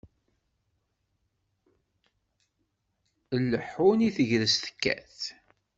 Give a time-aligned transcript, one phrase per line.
[3.35, 5.19] Ileḥḥun i tegrest tekkat.